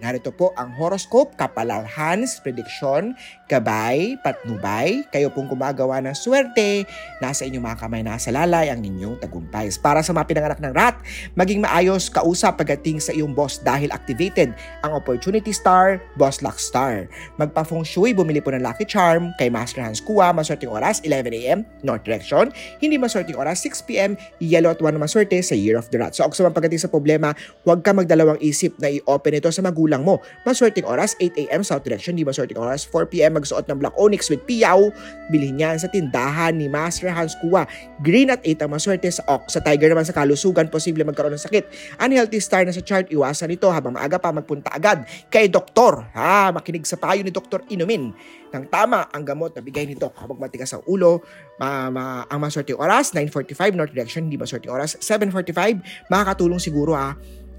Narito 0.00 0.32
po 0.32 0.56
ang 0.56 0.72
horoscope, 0.80 1.36
kapalar 1.36 1.84
Hans, 1.84 2.40
prediction, 2.40 3.12
gabay, 3.52 4.16
patnubay. 4.24 5.04
Kayo 5.12 5.28
pong 5.28 5.52
gumagawa 5.52 6.00
ng 6.00 6.16
swerte, 6.16 6.88
nasa 7.20 7.44
inyong 7.44 7.68
mga 7.68 7.78
kamay, 7.84 8.00
nasa 8.00 8.32
lalay 8.32 8.72
ang 8.72 8.80
inyong 8.80 9.20
tagumpay. 9.20 9.68
Para 9.84 10.00
sa 10.00 10.16
mga 10.16 10.24
pinanganak 10.24 10.60
ng 10.64 10.72
rat, 10.72 10.96
maging 11.36 11.60
maayos 11.60 12.08
kausap 12.08 12.56
pagdating 12.56 12.96
sa 12.96 13.12
iyong 13.12 13.36
boss 13.36 13.60
dahil 13.60 13.92
activated 13.92 14.56
ang 14.80 14.96
Opportunity 14.96 15.52
Star, 15.52 16.00
Boss 16.16 16.40
Luck 16.40 16.56
Star. 16.56 17.04
Magpa 17.36 17.60
feng 17.60 17.84
shui, 17.84 18.16
bumili 18.16 18.40
po 18.40 18.56
ng 18.56 18.64
Lucky 18.64 18.88
Charm 18.88 19.36
kay 19.36 19.52
Master 19.52 19.84
Hans 19.84 20.00
Kua, 20.00 20.32
maswerteng 20.32 20.72
oras 20.72 21.04
11am, 21.04 21.62
North 21.84 22.08
Direction. 22.08 22.48
Hindi 22.80 22.96
maswerteng 22.96 23.36
oras 23.36 23.60
6pm, 23.60 24.16
yellow 24.40 24.72
at 24.72 24.80
1 24.80 24.96
na 24.96 25.00
maswerte 25.04 25.36
sa 25.44 25.52
Year 25.52 25.76
of 25.76 25.92
the 25.92 26.00
Rat. 26.00 26.16
So, 26.16 26.24
ako 26.24 26.32
sa 26.32 26.48
pagdating 26.48 26.80
sa 26.80 26.88
problema, 26.88 27.36
huwag 27.68 27.84
ka 27.84 27.92
magdalawang 27.92 28.40
isip 28.40 28.80
na 28.80 28.88
i-open 28.88 29.36
ito 29.36 29.50
sa 29.52 29.60
magulang 29.60 29.89
mo. 29.98 30.22
Maswerteng 30.46 30.86
oras 30.86 31.18
8am, 31.18 31.66
South 31.66 31.82
Direction. 31.82 32.14
Hindi 32.14 32.22
maswerteng 32.22 32.62
oras 32.62 32.86
4pm, 32.86 33.42
magsuot 33.42 33.66
ng 33.66 33.82
Black 33.82 33.98
Onyx 33.98 34.30
with 34.30 34.46
Piyaw. 34.46 34.94
Bilhin 35.34 35.58
niyan 35.58 35.82
sa 35.82 35.90
tindahan 35.90 36.54
ni 36.54 36.70
Master 36.70 37.10
Hans 37.10 37.34
Kua. 37.42 37.66
Green 38.06 38.30
at 38.30 38.38
8 38.46 38.62
ang 38.62 38.70
maswerte 38.70 39.10
sa 39.10 39.26
Ox. 39.26 39.58
Sa 39.58 39.60
Tiger 39.64 39.90
naman 39.90 40.06
sa 40.06 40.14
kalusugan, 40.14 40.70
posible 40.70 41.02
magkaroon 41.02 41.34
ng 41.34 41.42
sakit. 41.42 41.66
Unhealthy 41.98 42.38
star 42.38 42.62
na 42.62 42.70
sa 42.70 42.84
chart, 42.84 43.10
iwasan 43.10 43.50
ito 43.50 43.66
habang 43.66 43.98
maaga 43.98 44.22
pa 44.22 44.30
magpunta 44.30 44.70
agad 44.70 45.02
kay 45.26 45.50
doktor. 45.50 46.06
Ha, 46.14 46.54
makinig 46.54 46.86
sa 46.86 46.94
payo 46.94 47.26
ni 47.26 47.34
Doktor 47.34 47.66
Inumin 47.66 48.14
ng 48.50 48.64
tama 48.66 49.06
ang 49.14 49.22
gamot 49.22 49.54
na 49.54 49.62
bigay 49.62 49.86
nito 49.86 50.10
kapag 50.10 50.38
matigas 50.38 50.74
ang 50.74 50.82
ulo. 50.90 51.22
Ma, 51.62 51.88
ma, 51.88 52.26
ang 52.26 52.40
maswerte 52.42 52.74
oras, 52.74 53.14
9.45 53.14 53.78
North 53.78 53.94
Direction, 53.94 54.26
hindi 54.26 54.36
maswerte 54.36 54.66
oras, 54.66 54.98
7.45. 54.98 56.10
Makakatulong 56.10 56.58
siguro 56.58 56.98
ha, 56.98 57.14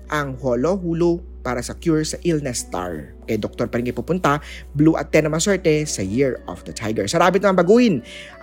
ang 0.10 0.40
holo, 0.42 0.80
hulo, 0.80 1.22
para 1.42 1.60
sa 1.66 1.74
cure 1.74 2.06
sa 2.06 2.18
illness 2.22 2.64
star. 2.66 3.18
Kay 3.26 3.42
doktor 3.42 3.66
pa 3.66 3.82
rin 3.82 3.86
kayo 3.90 3.98
pupunta, 3.98 4.38
blue 4.78 4.94
at 4.98 5.10
10 5.10 5.28
na 5.28 5.32
maswerte 5.34 5.84
sa 5.90 6.06
Year 6.06 6.42
of 6.46 6.62
the 6.66 6.74
Tiger. 6.74 7.06
Sa 7.10 7.18
rabbit 7.18 7.42
naman 7.42 7.66
baguhin, 7.66 7.96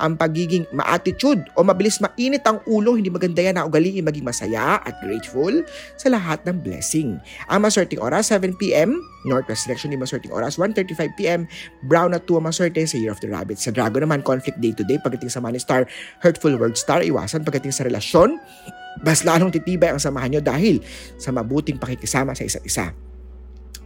ang 0.02 0.18
pagiging 0.18 0.66
ma-attitude 0.74 1.46
o 1.54 1.62
mabilis 1.62 2.02
mainit 2.02 2.42
ang 2.46 2.58
ulo, 2.66 2.98
hindi 2.98 3.10
maganda 3.10 3.40
yan 3.42 3.56
na 3.58 3.66
ugaliin 3.66 4.02
maging 4.06 4.26
masaya 4.26 4.82
at 4.82 4.94
grateful 5.02 5.50
sa 5.94 6.10
lahat 6.10 6.42
ng 6.46 6.58
blessing. 6.62 7.18
Ang 7.48 7.60
maswerteng 7.62 8.02
oras, 8.02 8.34
7pm, 8.34 8.98
Northwest 9.26 9.66
Direction, 9.66 9.94
hindi 9.94 10.02
maswerteng 10.02 10.34
oras, 10.34 10.58
1.35pm, 10.58 11.46
brown 11.86 12.12
at 12.14 12.26
2 12.26 12.38
ang 12.42 12.46
maswerte 12.50 12.82
sa 12.82 12.98
Year 12.98 13.14
of 13.14 13.22
the 13.22 13.30
Rabbit. 13.30 13.62
Sa 13.62 13.70
Dragon 13.70 14.02
naman, 14.02 14.26
conflict 14.26 14.58
day-to-day, 14.58 14.98
pagdating 14.98 15.30
sa 15.30 15.38
money 15.38 15.62
star, 15.62 15.86
hurtful 16.22 16.54
word 16.58 16.74
star, 16.74 17.02
iwasan 17.02 17.46
pagdating 17.46 17.74
sa 17.74 17.86
relasyon, 17.86 18.38
mas 19.02 19.26
lalong 19.26 19.52
titibay 19.52 19.90
ang 19.90 20.00
samahan 20.00 20.38
nyo 20.38 20.42
dahil 20.42 20.82
sa 21.16 21.34
mabuting 21.34 21.78
pakikisama 21.78 22.34
sa 22.34 22.46
isa't 22.46 22.64
isa. 22.64 22.94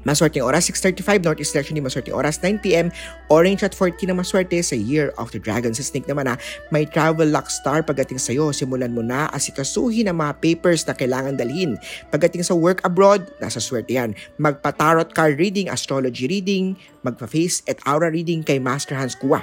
Maswerteng 0.02 0.42
oras 0.42 0.66
6.35 0.66 1.22
Northeast 1.22 1.54
Direction 1.54 1.78
ni 1.78 1.82
Maswerteng 1.82 2.18
oras 2.18 2.42
9pm 2.42 2.90
Orange 3.30 3.62
at 3.62 3.70
14 3.70 4.10
na 4.10 4.18
maswerte 4.18 4.58
sa 4.58 4.74
Year 4.74 5.14
of 5.14 5.30
the 5.30 5.38
Dragon. 5.38 5.70
Sa 5.70 5.86
Snake 5.86 6.10
naman 6.10 6.26
na 6.26 6.34
may 6.74 6.82
travel 6.82 7.30
luck 7.30 7.46
star 7.46 7.86
pagdating 7.86 8.18
sa 8.18 8.34
iyo 8.34 8.50
Simulan 8.50 8.90
mo 8.90 9.00
na 9.06 9.30
asikasuhin 9.30 10.10
ang 10.10 10.18
mga 10.18 10.42
papers 10.42 10.82
na 10.90 10.98
kailangan 10.98 11.38
dalhin. 11.38 11.78
Pagdating 12.10 12.42
sa 12.42 12.58
work 12.58 12.82
abroad, 12.82 13.30
nasa 13.38 13.62
swerte 13.62 13.94
yan. 13.94 14.18
Magpa-tarot 14.42 15.14
card 15.14 15.38
reading, 15.38 15.70
astrology 15.70 16.26
reading 16.26 16.74
Magpa-face 17.06 17.62
at 17.70 17.78
aura 17.86 18.10
reading 18.10 18.42
kay 18.42 18.58
Master 18.58 18.98
Hans 18.98 19.14
Kua 19.14 19.42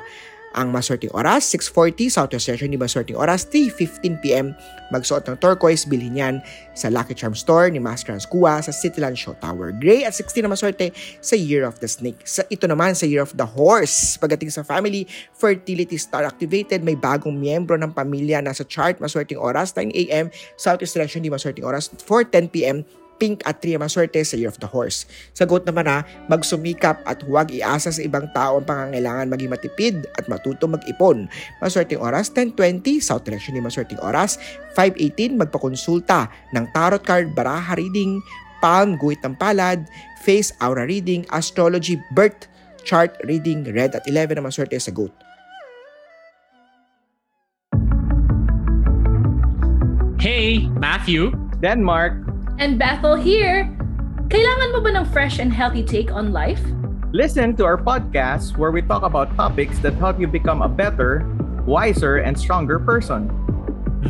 ang 0.57 0.73
maswerteng 0.73 1.13
oras, 1.13 1.45
6.40, 1.53 2.09
Southwest 2.09 2.49
Session, 2.49 2.73
di 2.73 2.79
maswerteng 2.79 3.19
oras, 3.19 3.45
3.15pm. 3.49 4.53
Magsuot 4.89 5.29
ng 5.29 5.37
turquoise, 5.37 5.85
bilhin 5.85 6.17
yan 6.17 6.35
sa 6.73 6.89
Lucky 6.89 7.13
Charm 7.13 7.37
Store 7.37 7.69
ni 7.69 7.77
Master 7.77 8.17
Hans 8.17 8.25
Kua 8.25 8.57
sa 8.57 8.73
Cityland 8.73 9.13
Show 9.13 9.37
Tower. 9.37 9.69
Gray 9.77 10.01
at 10.01 10.17
16 10.17 10.41
na 10.41 10.49
maswerte 10.49 10.89
sa 11.21 11.37
Year 11.37 11.61
of 11.67 11.77
the 11.77 11.89
Snake. 11.89 12.17
Sa, 12.25 12.41
ito 12.49 12.65
naman 12.65 12.97
sa 12.97 13.05
Year 13.05 13.21
of 13.21 13.35
the 13.37 13.45
Horse. 13.45 14.17
Pagdating 14.17 14.49
sa 14.49 14.65
family, 14.65 15.05
fertility 15.37 16.01
star 16.01 16.25
activated, 16.25 16.81
may 16.81 16.97
bagong 16.97 17.37
miyembro 17.37 17.77
ng 17.77 17.93
pamilya 17.93 18.41
nasa 18.41 18.65
chart, 18.65 18.97
maswerteng 18.97 19.37
oras, 19.37 19.77
9am, 19.77 20.33
Southwest 20.57 20.97
Direction, 20.97 21.21
di 21.21 21.29
maswerteng 21.29 21.69
oras, 21.69 21.93
4.10pm, 21.93 22.81
pink 23.19 23.43
at 23.43 23.59
3 23.61 23.75
maswerte 23.75 24.17
sa 24.23 24.39
Year 24.39 24.49
of 24.49 24.57
the 24.63 24.65
Horse. 24.65 25.03
Sagot 25.35 25.67
naman 25.67 25.85
na, 25.85 26.07
magsumikap 26.31 27.03
at 27.03 27.21
huwag 27.27 27.51
iasa 27.51 27.91
sa 27.91 28.01
ibang 28.01 28.31
tao 28.31 28.57
ang 28.57 28.65
pangangailangan 28.65 29.27
maging 29.27 29.51
matipid 29.51 29.95
at 30.15 30.25
matuto 30.31 30.65
mag-ipon. 30.65 31.27
Maswerteng 31.59 31.99
oras, 31.99 32.31
10.20, 32.31 33.03
South 33.03 33.27
Direction 33.27 33.53
ni 33.53 33.61
maswerteng 33.61 33.99
oras, 33.99 34.39
5.18, 34.73 35.35
magpakonsulta 35.35 36.31
ng 36.55 36.65
tarot 36.71 37.03
card, 37.03 37.35
baraha 37.35 37.75
reading, 37.75 38.23
palm, 38.63 38.95
guhit 38.95 39.19
ng 39.27 39.35
palad, 39.35 39.83
face, 40.23 40.55
aura 40.63 40.87
reading, 40.87 41.27
astrology, 41.35 41.99
birth, 42.15 42.47
chart 42.87 43.13
reading, 43.27 43.67
red 43.75 43.91
at 43.93 44.07
11 44.07 44.39
na 44.39 44.47
maswerte 44.47 44.79
sa 44.79 44.95
goat. 44.95 45.11
Hey, 50.19 50.67
Matthew. 50.75 51.31
Denmark. 51.59 52.28
And 52.59 52.77
Bethel 52.77 53.15
here. 53.15 53.71
Kailangan 54.27 54.75
mo 54.75 54.79
ba 54.83 54.91
ng 54.91 55.07
fresh 55.15 55.39
and 55.39 55.47
healthy 55.47 55.79
take 55.79 56.11
on 56.11 56.35
life? 56.35 56.59
Listen 57.15 57.55
to 57.55 57.63
our 57.63 57.79
podcast 57.79 58.59
where 58.59 58.69
we 58.69 58.83
talk 58.83 59.01
about 59.01 59.31
topics 59.39 59.79
that 59.79 59.95
help 59.95 60.19
you 60.19 60.27
become 60.27 60.61
a 60.61 60.67
better, 60.67 61.23
wiser, 61.63 62.19
and 62.19 62.35
stronger 62.37 62.77
person. 62.77 63.31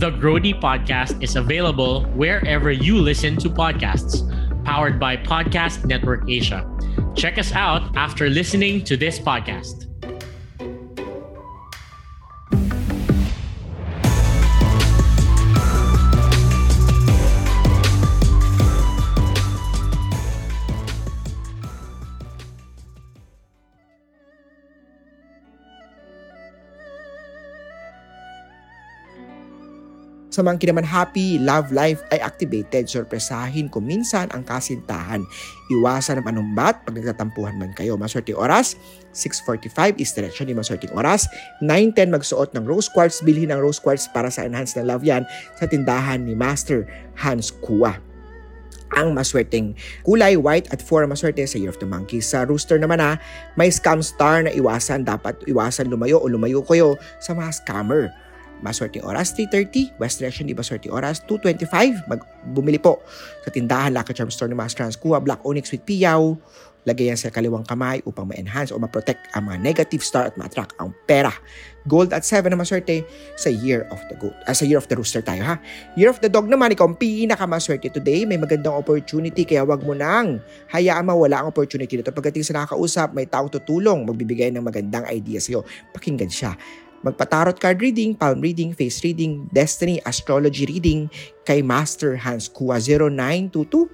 The 0.01 0.09
Grody 0.17 0.57
Podcast 0.57 1.21
is 1.21 1.37
available 1.37 2.09
wherever 2.17 2.73
you 2.73 2.97
listen 2.97 3.37
to 3.45 3.49
podcasts, 3.49 4.25
powered 4.65 4.99
by 4.99 5.15
Podcast 5.15 5.85
Network 5.85 6.25
Asia. 6.25 6.65
Check 7.13 7.37
us 7.37 7.53
out 7.53 7.85
after 7.95 8.29
listening 8.29 8.83
to 8.85 8.97
this 8.97 9.21
podcast. 9.21 9.88
Sa 30.39 30.47
mga 30.47 30.55
kinaman 30.55 30.87
happy, 30.87 31.35
love 31.35 31.67
life 31.75 31.99
ay 32.15 32.23
activated. 32.23 32.87
Sorpresahin 32.87 33.67
kung 33.67 33.83
minsan 33.83 34.31
ang 34.31 34.47
kasintahan. 34.47 35.19
Iwasan 35.67 36.23
ang 36.23 36.31
anumbat 36.31 36.87
pag 36.87 36.95
nagtatampuhan 36.95 37.59
man 37.59 37.75
kayo. 37.75 37.99
Maswerte 37.99 38.31
oras, 38.31 38.79
6.45 39.11 39.99
is 39.99 40.15
direction 40.15 40.47
ni 40.47 40.55
maswerteng 40.55 40.95
oras. 40.95 41.27
9.10 41.59 42.15
magsuot 42.15 42.55
ng 42.55 42.63
rose 42.63 42.87
quartz. 42.87 43.19
Bilhin 43.19 43.51
ng 43.51 43.59
rose 43.59 43.83
quartz 43.83 44.07
para 44.07 44.31
sa 44.31 44.47
enhance 44.47 44.79
ng 44.79 44.87
love 44.87 45.03
yan 45.03 45.27
sa 45.59 45.67
tindahan 45.67 46.23
ni 46.23 46.39
Master 46.39 46.87
Hans 47.19 47.51
Kua 47.51 47.99
ang 48.95 49.13
maswerteng 49.13 49.77
kulay 50.01 50.33
white 50.33 50.71
at 50.73 50.81
4 50.81 51.05
maswerte 51.05 51.45
sa 51.45 51.59
Year 51.59 51.69
of 51.69 51.77
the 51.77 51.85
Monkey. 51.85 52.23
Sa 52.23 52.47
rooster 52.47 52.79
naman 52.79 52.97
na 53.03 53.19
may 53.59 53.69
scam 53.69 53.99
star 53.99 54.47
na 54.47 54.55
iwasan. 54.55 55.03
Dapat 55.03 55.45
iwasan 55.51 55.91
lumayo 55.91 56.17
o 56.17 56.25
lumayo 56.31 56.63
kayo 56.63 56.95
sa 57.19 57.35
mga 57.35 57.53
scammer. 57.59 58.09
Maswerteng 58.59 59.07
oras, 59.07 59.31
3.30. 59.35 59.95
West 59.99 60.19
Direction, 60.19 60.47
di 60.47 60.55
maswerteng 60.55 60.91
oras, 60.91 61.23
2.25. 61.25 62.07
Mag 62.11 62.21
bumili 62.51 62.79
po 62.79 62.99
sa 63.43 63.49
tindahan 63.51 63.95
Lucky 63.95 64.11
Charm 64.15 64.31
Store 64.31 64.51
ni 64.51 64.57
Master 64.57 64.83
Hans 64.83 64.99
Kua, 64.99 65.23
Black 65.23 65.43
Onyx 65.47 65.71
with 65.71 65.83
Piyaw. 65.87 66.35
Lagay 66.87 67.11
yan 67.11 67.19
sa 67.19 67.27
kaliwang 67.27 67.67
kamay 67.67 67.99
upang 68.07 68.31
ma-enhance 68.31 68.71
o 68.71 68.79
ma-protect 68.79 69.19
ang 69.35 69.51
mga 69.51 69.59
negative 69.59 69.99
star 69.99 70.31
at 70.31 70.33
ma-attract 70.39 70.73
ang 70.79 70.95
pera. 71.05 71.29
Gold 71.91 72.15
at 72.15 72.23
7 72.23 72.47
na 72.47 72.55
maswerte 72.55 73.03
sa 73.35 73.51
Year 73.51 73.83
of 73.91 73.99
the 74.07 74.15
Goat. 74.15 74.33
Ah, 74.47 74.55
sa 74.55 74.63
Year 74.63 74.79
of 74.79 74.87
the 74.87 74.95
Rooster 74.95 75.19
tayo 75.19 75.43
ha. 75.43 75.55
Year 75.99 76.07
of 76.07 76.23
the 76.23 76.31
Dog 76.31 76.47
naman, 76.47 76.71
ikaw 76.71 76.87
ang 76.87 76.95
pinakamaswerte 76.95 77.91
today. 77.91 78.23
May 78.23 78.39
magandang 78.39 78.79
opportunity 78.79 79.43
kaya 79.43 79.67
wag 79.67 79.83
mo 79.83 79.91
nang 79.91 80.39
hayaan 80.71 81.03
mawala 81.03 81.43
ang 81.43 81.51
opportunity 81.51 81.99
nito. 81.99 82.15
Pagdating 82.15 82.47
sa 82.47 82.55
nakakausap, 82.63 83.11
may 83.11 83.27
taong 83.27 83.51
tutulong, 83.51 84.07
magbibigay 84.07 84.49
ng 84.55 84.63
magandang 84.63 85.03
idea 85.11 85.43
sa'yo. 85.43 85.67
Pakinggan 85.91 86.31
siya 86.31 86.55
Magpa-tarot 86.99 87.55
card 87.55 87.79
reading, 87.79 88.11
palm 88.11 88.43
reading, 88.43 88.75
face 88.75 88.99
reading, 89.07 89.47
destiny, 89.55 90.03
astrology 90.03 90.67
reading 90.67 91.07
kay 91.47 91.63
Master 91.63 92.19
Hans 92.19 92.51
Kua 92.51 92.79
0922 92.83 93.87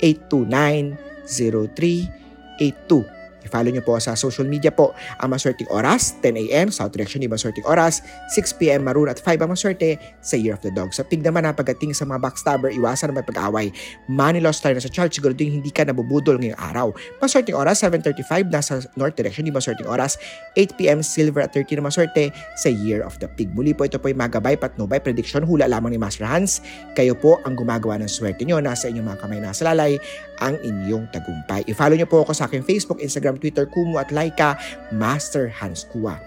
829 0.00 0.98
0382. 1.24 3.19
I-follow 3.44 3.70
nyo 3.72 3.84
po 3.84 3.96
sa 4.00 4.16
social 4.16 4.46
media 4.46 4.72
po 4.72 4.92
ang 5.20 5.32
Maswerteng 5.32 5.68
Oras, 5.72 6.16
10 6.22 6.36
a.m. 6.48 6.66
South 6.68 6.92
Direction 6.92 7.20
ni 7.22 7.28
Maswerteng 7.28 7.66
Oras, 7.66 8.04
6 8.32 8.60
p.m. 8.60 8.84
Maroon 8.84 9.08
at 9.08 9.20
5 9.22 9.40
ang 9.40 9.50
Maswerte 9.52 9.96
sa 10.20 10.36
Year 10.36 10.56
of 10.56 10.62
the 10.64 10.72
Dog. 10.72 10.92
Sa 10.92 11.04
pig 11.04 11.24
naman 11.24 11.44
ang 11.44 11.56
pagdating 11.56 11.96
sa 11.96 12.04
mga 12.06 12.20
backstabber, 12.20 12.70
iwasan 12.72 13.12
naman 13.12 13.24
pag-away. 13.26 13.72
Money 14.10 14.40
loss 14.40 14.60
tayo 14.60 14.76
na 14.76 14.82
sa 14.82 14.90
chart, 14.92 15.12
siguro 15.12 15.32
din 15.32 15.60
hindi 15.60 15.72
ka 15.72 15.84
nabubudol 15.84 16.40
ngayong 16.40 16.60
araw. 16.60 16.86
Maswerteng 17.18 17.56
Oras, 17.56 17.82
7.35 17.82 18.48
nasa 18.48 18.84
North 18.94 19.16
Direction 19.16 19.48
ni 19.48 19.52
Maswerteng 19.52 19.88
Oras, 19.88 20.20
8 20.54 20.76
p.m. 20.78 21.00
Silver 21.00 21.44
at 21.44 21.52
30 21.52 21.80
na 21.80 21.88
Maswerte 21.88 22.32
sa 22.56 22.68
Year 22.68 23.02
of 23.02 23.16
the 23.18 23.28
Pig. 23.28 23.52
Muli 23.52 23.72
po 23.72 23.88
ito 23.88 23.98
po 23.98 24.08
yung 24.08 24.20
magabay 24.20 24.56
patnubay 24.56 25.00
prediction 25.00 25.42
hula 25.42 25.66
lamang 25.66 25.94
ni 25.94 25.98
Master 25.98 26.28
Hans. 26.28 26.60
Kayo 26.94 27.16
po 27.16 27.40
ang 27.42 27.56
gumagawa 27.56 27.98
ng 27.98 28.10
swerte 28.10 28.44
nyo. 28.44 28.60
Nasa 28.60 28.86
inyong 28.92 29.06
mga 29.06 29.18
kamay 29.20 29.40
nasa 29.40 29.62
lalay 29.66 29.96
ang 30.40 30.56
inyong 30.60 31.08
tagumpay. 31.12 31.62
I-follow 31.68 31.96
nyo 31.96 32.08
po 32.08 32.24
ako 32.24 32.32
sa 32.34 32.48
aking 32.48 32.64
Facebook, 32.64 32.98
Instagram, 32.98 33.38
Twitter, 33.38 33.68
Kumu 33.68 34.00
at 34.00 34.10
Laika, 34.10 34.56
Master 34.90 35.48
Hans 35.52 35.84
Kua. 35.88 36.18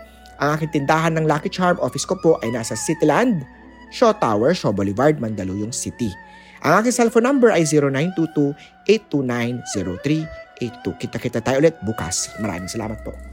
Ang 0.42 0.57
aking 0.57 0.81
tindahan 0.81 1.13
ng 1.18 1.25
Lucky 1.30 1.50
Charm 1.50 1.77
office 1.81 2.06
ko 2.06 2.15
po 2.21 2.38
ay 2.42 2.54
nasa 2.54 2.77
Cityland, 2.77 3.45
Shaw 3.94 4.13
Tower, 4.18 4.54
Shaw 4.57 4.74
Boulevard, 4.74 5.21
Mandaluyong 5.21 5.74
City. 5.74 6.10
Ang 6.63 6.80
aking 6.80 6.95
cellphone 6.95 7.27
number 7.27 7.51
ay 7.51 7.68
0922-829-0382. 8.88 10.95
Kita-kita 10.95 11.44
tayo 11.44 11.60
ulit 11.60 11.75
bukas. 11.83 12.31
Maraming 12.39 12.71
salamat 12.71 13.04
po. 13.04 13.32